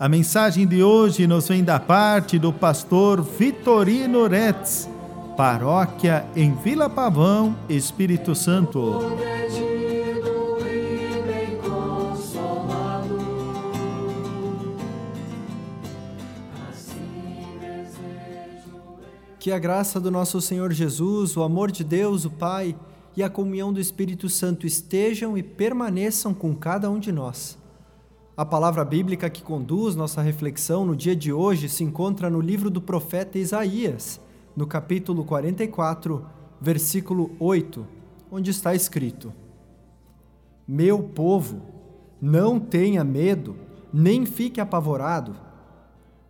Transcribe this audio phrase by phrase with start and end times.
[0.00, 4.88] a mensagem de hoje nos vem da parte do pastor Vitorino Retz,
[5.36, 9.00] paróquia em Vila Pavão, Espírito Santo.
[19.40, 22.76] Que a graça do nosso Senhor Jesus, o amor de Deus, o Pai
[23.16, 27.58] e a comunhão do Espírito Santo estejam e permaneçam com cada um de nós.
[28.38, 32.70] A palavra bíblica que conduz nossa reflexão no dia de hoje se encontra no livro
[32.70, 34.20] do profeta Isaías,
[34.54, 36.24] no capítulo 44,
[36.60, 37.84] versículo 8,
[38.30, 39.32] onde está escrito:
[40.68, 41.60] Meu povo,
[42.22, 43.56] não tenha medo,
[43.92, 45.34] nem fique apavorado.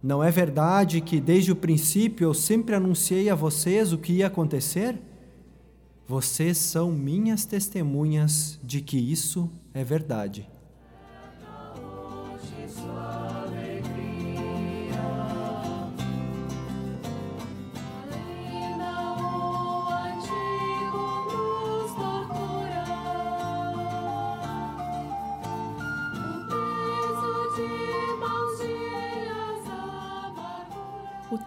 [0.03, 4.29] Não é verdade que desde o princípio eu sempre anunciei a vocês o que ia
[4.29, 4.99] acontecer?
[6.07, 10.49] Vocês são minhas testemunhas de que isso é verdade.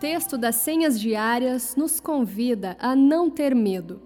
[0.02, 4.02] Texto das senhas diárias nos convida a não ter medo.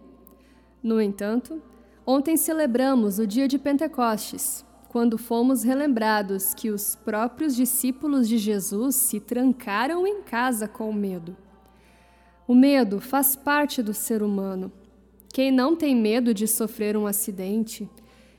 [0.83, 1.61] No entanto,
[2.05, 8.95] ontem celebramos o dia de Pentecostes, quando fomos relembrados que os próprios discípulos de Jesus
[8.95, 11.38] se trancaram em casa com medo.
[12.45, 14.69] O medo faz parte do ser humano.
[15.33, 17.89] Quem não tem medo de sofrer um acidente,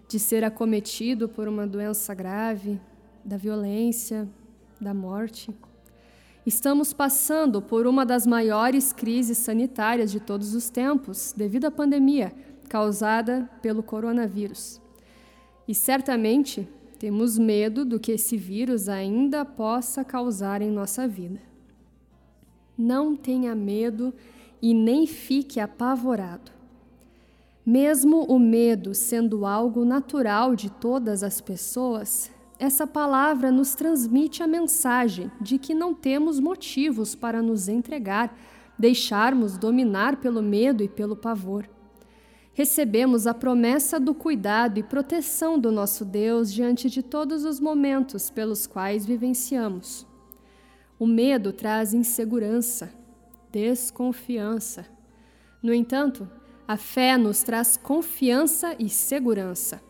[0.06, 2.78] de ser acometido por uma doença grave,
[3.24, 4.28] da violência,
[4.78, 5.54] da morte?
[6.46, 12.32] Estamos passando por uma das maiores crises sanitárias de todos os tempos, devido à pandemia
[12.68, 14.80] causada pelo coronavírus.
[15.66, 16.68] E certamente
[17.00, 21.40] temos medo do que esse vírus ainda possa causar em nossa vida.
[22.78, 24.14] Não tenha medo
[24.62, 26.52] e nem fique apavorado.
[27.64, 34.46] Mesmo o medo sendo algo natural de todas as pessoas, essa palavra nos transmite a
[34.46, 38.36] mensagem de que não temos motivos para nos entregar,
[38.78, 41.68] deixarmos dominar pelo medo e pelo pavor.
[42.54, 48.30] Recebemos a promessa do cuidado e proteção do nosso Deus diante de todos os momentos
[48.30, 50.06] pelos quais vivenciamos.
[50.98, 52.90] O medo traz insegurança,
[53.52, 54.86] desconfiança.
[55.62, 56.26] No entanto,
[56.66, 59.82] a fé nos traz confiança e segurança.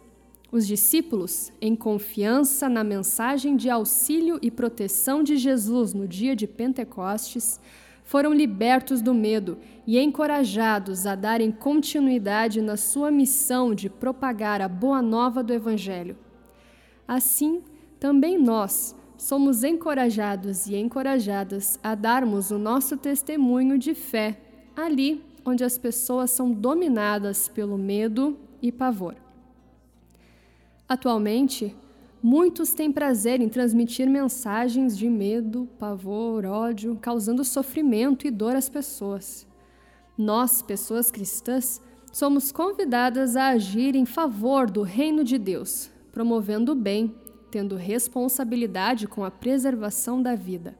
[0.51, 6.47] Os discípulos, em confiança na mensagem de auxílio e proteção de Jesus no dia de
[6.47, 7.61] Pentecostes,
[8.05, 14.69] foram libertos do medo e encorajados a darem continuidade na sua missão de propagar a
[14.69, 16.17] boa nova do Evangelho.
[17.07, 17.63] Assim,
[17.99, 24.41] também nós somos encorajados e encorajadas a darmos o nosso testemunho de fé
[24.77, 29.26] ali onde as pessoas são dominadas pelo medo e pavor.
[30.89, 31.75] Atualmente,
[32.23, 38.69] muitos têm prazer em transmitir mensagens de medo, pavor, ódio, causando sofrimento e dor às
[38.69, 39.45] pessoas.
[40.17, 41.81] Nós, pessoas cristãs,
[42.13, 47.13] somos convidadas a agir em favor do reino de Deus, promovendo o bem,
[47.51, 50.77] tendo responsabilidade com a preservação da vida.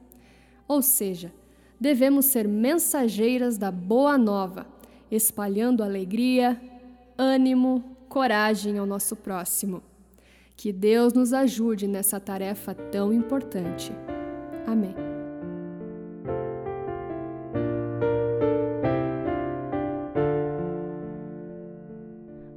[0.69, 1.33] Ou seja,
[1.77, 4.65] devemos ser mensageiras da boa nova,
[5.11, 6.59] espalhando alegria,
[7.17, 9.83] ânimo, coragem ao nosso próximo.
[10.57, 13.91] Que Deus nos ajude nessa tarefa tão importante.
[14.65, 14.95] Amém.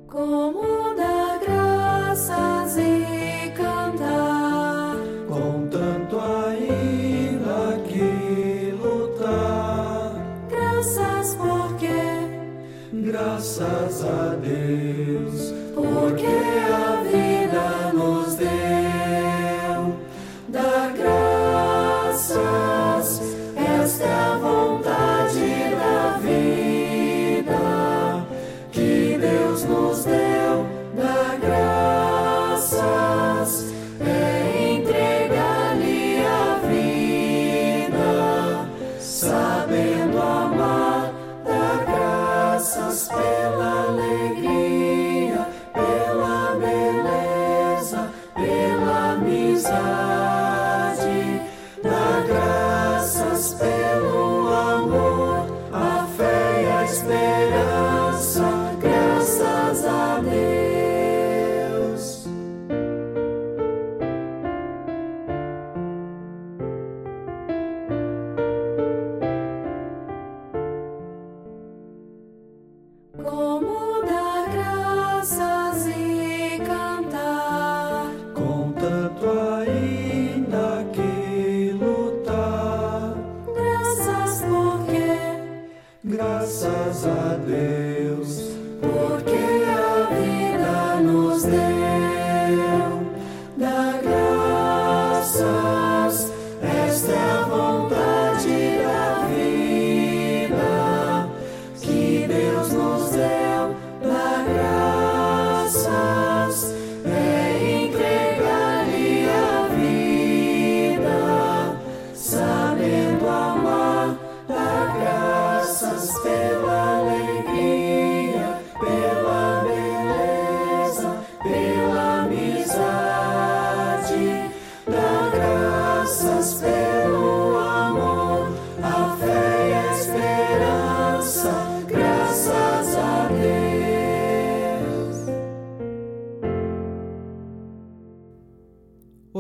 [0.08, 4.96] Como dar graças e cantar,
[5.29, 10.14] com tanto ainda que lutar.
[10.49, 11.93] Graças porque,
[12.94, 16.80] graças a Deus, porque a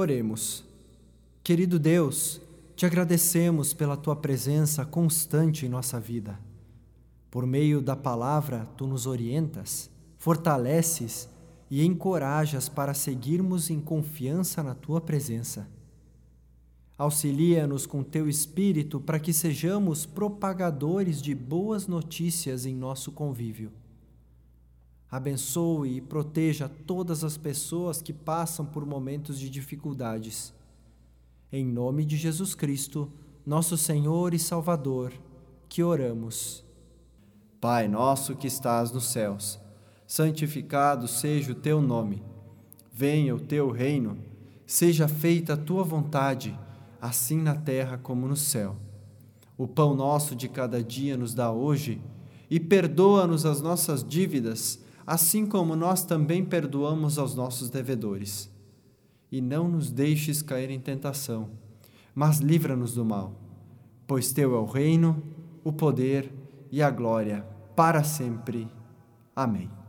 [0.00, 0.64] Oremos.
[1.44, 2.40] Querido Deus,
[2.74, 6.40] te agradecemos pela tua presença constante em nossa vida.
[7.30, 11.28] Por meio da palavra, tu nos orientas, fortaleces
[11.70, 15.68] e encorajas para seguirmos em confiança na tua presença.
[16.96, 23.70] Auxilia-nos com teu espírito para que sejamos propagadores de boas notícias em nosso convívio.
[25.10, 30.54] Abençoe e proteja todas as pessoas que passam por momentos de dificuldades.
[31.52, 33.10] Em nome de Jesus Cristo,
[33.44, 35.12] nosso Senhor e Salvador,
[35.68, 36.64] que oramos.
[37.60, 39.58] Pai nosso que estás nos céus,
[40.06, 42.22] santificado seja o teu nome.
[42.92, 44.16] Venha o teu reino,
[44.64, 46.56] seja feita a tua vontade,
[47.00, 48.76] assim na terra como no céu.
[49.58, 52.00] O pão nosso de cada dia nos dá hoje
[52.48, 58.50] e perdoa-nos as nossas dívidas assim como nós também perdoamos aos nossos devedores.
[59.30, 61.50] E não nos deixes cair em tentação,
[62.14, 63.34] mas livra-nos do mal,
[64.06, 65.22] pois teu é o reino,
[65.62, 66.32] o poder
[66.70, 68.68] e a glória para sempre.
[69.34, 69.79] Amém.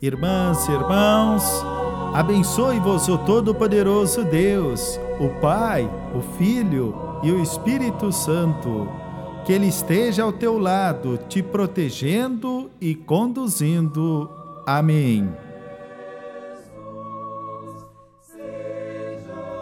[0.00, 1.42] Irmãs e irmãos,
[2.14, 8.88] abençoe-vos o Todo-Poderoso Deus, o Pai, o Filho e o Espírito Santo.
[9.44, 14.30] Que Ele esteja ao teu lado, te protegendo e conduzindo.
[14.64, 15.28] Amém.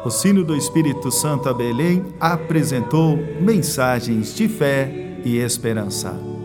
[0.05, 6.36] O sino do Espírito Santo a Belém apresentou mensagens de fé e esperança.